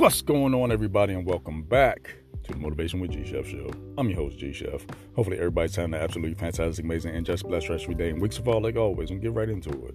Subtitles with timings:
[0.00, 3.70] What's going on, everybody, and welcome back to the Motivation with G Chef Show.
[3.98, 4.86] I'm your host, G Chef.
[5.14, 8.18] Hopefully, everybody's having an absolutely fantastic, amazing, and just blessed rest of your day and
[8.18, 9.94] weeks of all, like always, and get right into it.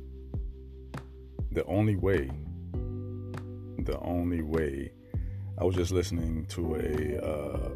[1.53, 2.29] The only way,
[3.79, 4.91] the only way,
[5.57, 7.69] I was just listening to a, uh,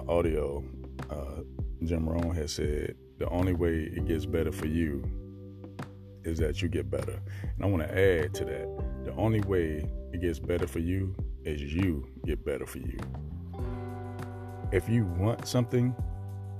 [0.00, 0.64] a audio.
[1.08, 1.42] Uh,
[1.84, 5.08] Jim Rohn has said the only way it gets better for you
[6.24, 7.20] is that you get better.
[7.42, 11.14] And I want to add to that the only way it gets better for you
[11.44, 12.98] is you get better for you.
[14.72, 15.94] If you want something,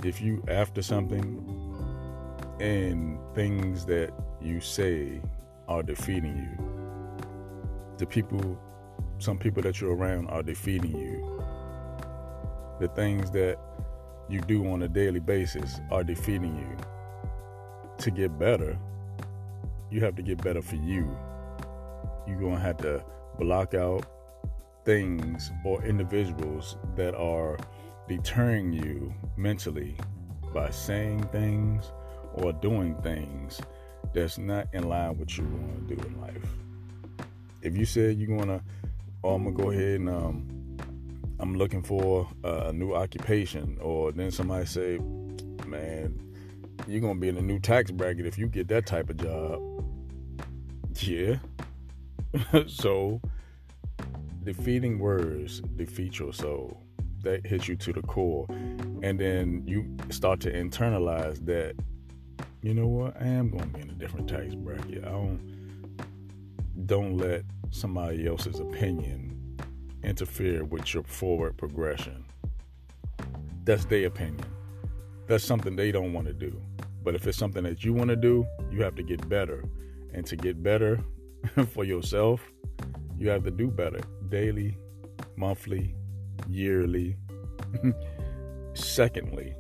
[0.05, 1.47] if you after something,
[2.61, 5.21] and things that you say
[5.69, 7.27] are defeating you,
[7.99, 8.59] the people,
[9.19, 11.43] some people that you're around are defeating you.
[12.81, 13.59] The things that
[14.29, 16.77] you do on a daily basis are defeating you.
[17.99, 18.79] To get better,
[19.91, 21.15] you have to get better for you.
[22.27, 23.05] You're going to have to
[23.39, 24.07] block out
[24.85, 27.59] things or individuals that are
[28.09, 29.97] deterring you mentally
[30.53, 31.93] by saying things
[32.35, 33.61] or doing things
[34.13, 36.49] that's not in line with what you want to do in life.
[37.63, 38.63] If you said you're gonna,
[39.23, 40.79] oh, I'm gonna go ahead and um,
[41.39, 44.99] I'm looking for a new occupation, or then somebody say,
[45.67, 46.19] man,
[46.87, 49.63] you're gonna be in a new tax bracket if you get that type of job.
[50.97, 51.37] Yeah.
[52.67, 53.21] so
[54.43, 56.83] defeating words defeat your soul.
[57.23, 58.47] That hits you to the core.
[59.03, 61.75] And then you start to internalize that,
[62.63, 65.05] you know what, I am gonna be in a different tax bracket.
[65.05, 65.51] I don't
[66.87, 69.59] don't let somebody else's opinion
[70.03, 72.25] interfere with your forward progression.
[73.65, 74.47] That's their opinion.
[75.27, 76.59] That's something they don't want to do.
[77.05, 79.65] But if it's something that you want to do, you have to get better.
[80.15, 80.99] And to get better
[81.73, 82.41] for yourself,
[83.19, 84.01] you have to do better
[84.31, 84.79] daily,
[85.37, 85.95] monthly,
[86.49, 87.17] yearly,
[88.75, 89.55] secondly.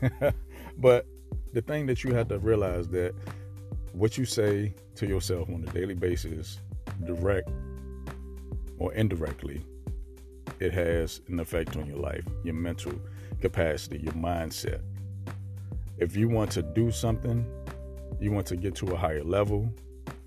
[0.78, 1.06] but
[1.52, 3.14] the thing that you have to realize that
[3.92, 6.60] what you say to yourself on a daily basis,
[7.04, 7.50] direct
[8.78, 9.62] or indirectly,
[10.60, 12.92] it has an effect on your life, your mental
[13.40, 14.80] capacity, your mindset.
[15.98, 17.46] If you want to do something,
[18.20, 19.72] you want to get to a higher level,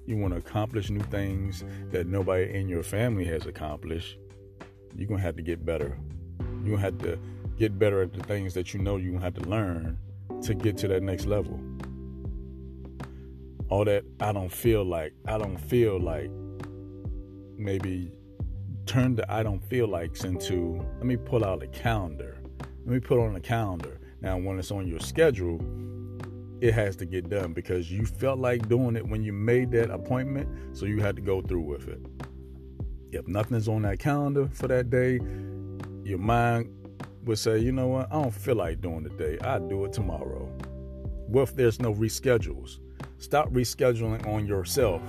[0.06, 4.18] you want to accomplish new things that nobody in your family has accomplished,
[4.96, 5.98] you're going to have to get better.
[6.40, 7.20] You're going to have to
[7.58, 9.98] get better at the things that you know you're going to have to learn
[10.42, 11.60] to get to that next level.
[13.70, 16.30] All that I don't feel like, I don't feel like
[17.58, 18.12] maybe
[18.86, 22.38] turn the I don't feel likes into let me pull out a calendar.
[22.60, 24.00] Let me put on a calendar.
[24.22, 25.60] Now, when it's on your schedule,
[26.62, 29.90] it has to get done because you felt like doing it when you made that
[29.90, 32.00] appointment, so you had to go through with it.
[33.12, 35.20] If nothing's on that calendar for that day,
[36.04, 36.70] your mind
[37.26, 39.38] would say, you know what, I don't feel like doing today.
[39.44, 40.46] I'll do it tomorrow.
[41.28, 42.80] What if there's no reschedules?
[43.18, 45.02] Stop rescheduling on yourself.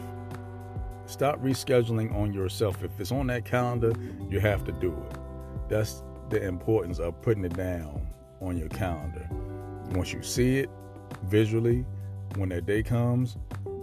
[1.04, 2.82] Stop rescheduling on yourself.
[2.82, 3.92] If it's on that calendar,
[4.30, 5.18] you have to do it.
[5.68, 8.06] That's the importance of putting it down
[8.40, 9.28] on your calendar.
[9.90, 10.70] Once you see it,
[11.24, 11.84] visually,
[12.36, 13.36] when that day comes,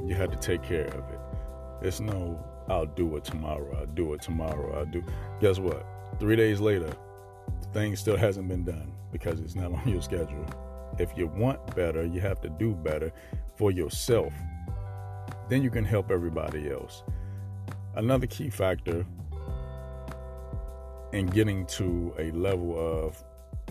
[0.06, 1.20] you have to take care of it.
[1.82, 3.78] It's no, I'll do it tomorrow.
[3.78, 4.78] I'll do it tomorrow.
[4.78, 5.04] I'll do.
[5.40, 5.86] Guess what?
[6.20, 6.92] Three days later,
[7.62, 10.46] the thing still hasn't been done because it's not on your schedule.
[10.98, 13.12] If you want better, you have to do better
[13.56, 14.34] for yourself.
[15.48, 17.04] Then you can help everybody else.
[17.96, 19.06] Another key factor
[21.12, 23.24] in getting to a level of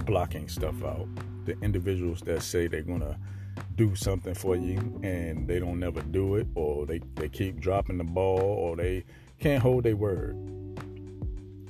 [0.05, 1.07] blocking stuff out,
[1.45, 3.17] the individuals that say they're going to
[3.77, 7.99] do something for you and they don't never do it or they, they keep dropping
[7.99, 9.05] the ball or they
[9.39, 10.37] can't hold their word.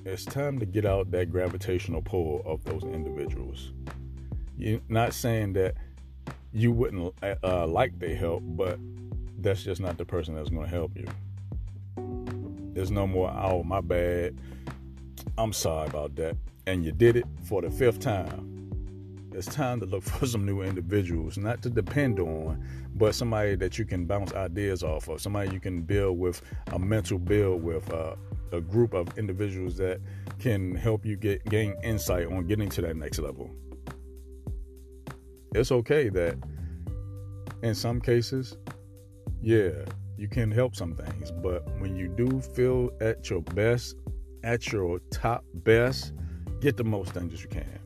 [0.05, 3.73] It's time to get out that gravitational pull of those individuals.
[4.57, 5.75] You're not saying that
[6.53, 8.79] you wouldn't uh, like their help, but
[9.39, 11.07] that's just not the person that's going to help you.
[12.73, 14.39] There's no more, oh, my bad.
[15.37, 16.37] I'm sorry about that.
[16.67, 18.58] And you did it for the fifth time
[19.33, 22.65] it's time to look for some new individuals, not to depend on,
[22.95, 26.43] but somebody that you can bounce ideas off of, somebody you can build with
[26.73, 28.17] a mental build with, uh,
[28.53, 30.01] a group of individuals that
[30.39, 33.51] can help you get gain insight on getting to that next level.
[35.55, 36.37] It's okay that
[37.63, 38.57] in some cases,
[39.43, 39.71] yeah,
[40.17, 43.97] you can help some things, but when you do feel at your best,
[44.45, 46.13] at your top best,
[46.61, 47.79] get the most things you can.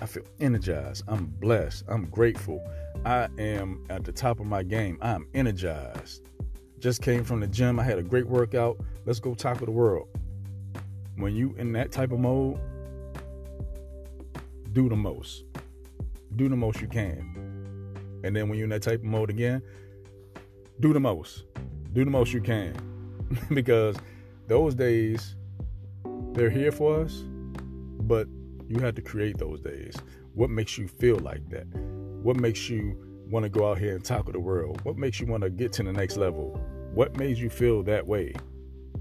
[0.00, 1.04] I feel energized.
[1.08, 1.84] I'm blessed.
[1.88, 2.62] I'm grateful.
[3.04, 4.98] I am at the top of my game.
[5.00, 6.22] I'm energized.
[6.78, 7.80] Just came from the gym.
[7.80, 8.78] I had a great workout.
[9.06, 10.08] Let's go tackle the world.
[11.16, 12.60] when you in that type of mode,
[14.72, 15.44] do the most.
[16.36, 18.20] Do the most you can.
[18.22, 19.62] And then when you're in that type of mode again,
[20.80, 21.44] do the most.
[21.94, 22.74] Do the most you can.
[23.54, 23.96] because
[24.46, 25.36] those days,
[26.32, 27.24] they're here for us,
[28.00, 28.28] but
[28.68, 29.96] you had to create those days.
[30.34, 31.66] What makes you feel like that?
[32.22, 32.96] What makes you
[33.28, 34.80] want to go out here and tackle the world?
[34.84, 36.60] What makes you want to get to the next level?
[36.92, 38.34] What made you feel that way?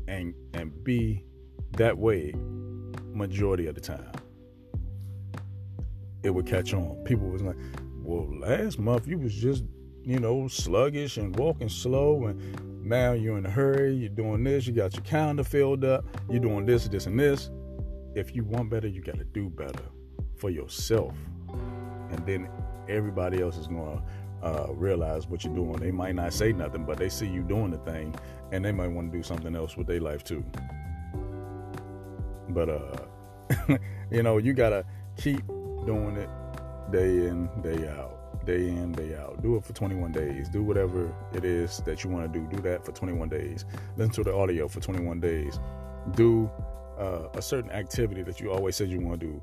[0.07, 1.25] And and be
[1.73, 2.33] that way
[3.13, 4.11] majority of the time.
[6.23, 7.03] It would catch on.
[7.05, 7.57] People was like,
[8.01, 9.63] well, last month you was just,
[10.03, 14.67] you know, sluggish and walking slow and now you're in a hurry, you're doing this,
[14.67, 17.49] you got your calendar filled up, you're doing this, this, and this.
[18.15, 19.83] If you want better, you gotta do better
[20.37, 21.13] for yourself.
[22.09, 22.49] And then
[22.87, 24.01] everybody else is gonna
[24.41, 25.77] uh, realize what you're doing.
[25.77, 28.15] They might not say nothing, but they see you doing the thing,
[28.51, 30.45] and they might want to do something else with their life too.
[32.49, 33.77] But uh,
[34.11, 34.85] you know, you gotta
[35.17, 35.45] keep
[35.85, 36.29] doing it
[36.91, 39.41] day in, day out, day in, day out.
[39.41, 40.47] Do it for 21 days.
[40.47, 42.47] Do whatever it is that you want to do.
[42.47, 43.65] Do that for 21 days.
[43.97, 45.59] Listen to the audio for 21 days.
[46.11, 46.49] Do
[46.97, 49.41] uh, a certain activity that you always said you want to do.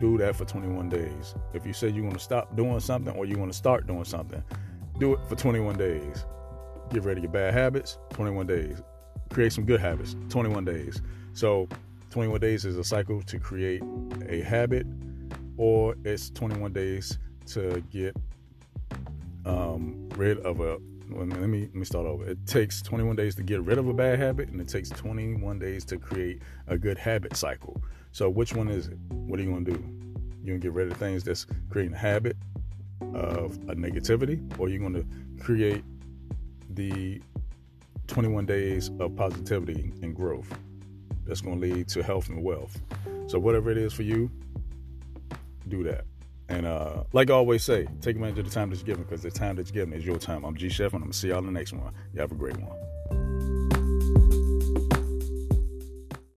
[0.00, 1.34] Do that for 21 days.
[1.54, 4.04] If you said you want to stop doing something or you want to start doing
[4.04, 4.42] something,
[4.98, 6.24] do it for 21 days.
[6.90, 8.82] Get rid of your bad habits, 21 days.
[9.30, 11.00] Create some good habits, 21 days.
[11.34, 11.68] So
[12.10, 13.82] 21 days is a cycle to create
[14.28, 14.86] a habit,
[15.56, 18.14] or it's 21 days to get
[19.46, 20.78] um, rid of a.
[21.18, 22.24] Let me let me start over.
[22.24, 25.58] It takes 21 days to get rid of a bad habit, and it takes 21
[25.58, 27.82] days to create a good habit cycle.
[28.12, 28.98] So, which one is it?
[29.10, 29.84] What are you gonna do?
[30.42, 32.36] You gonna get rid of things that's creating a habit
[33.14, 35.04] of a negativity, or you gonna
[35.40, 35.84] create
[36.70, 37.20] the
[38.06, 40.52] 21 days of positivity and growth?
[41.24, 42.80] that's to lead to health and wealth.
[43.26, 44.30] So, whatever it is for you,
[45.68, 46.04] do that.
[46.48, 49.30] And uh, like I always say, take advantage of the time that's given because the
[49.30, 50.44] time that's given is your time.
[50.44, 51.92] I'm G Chef, and I'm going to see y'all in the next one.
[52.12, 52.76] You have a great one.